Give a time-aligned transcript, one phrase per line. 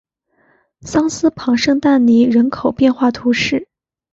[0.81, 3.67] 桑斯旁圣但尼人口变化图示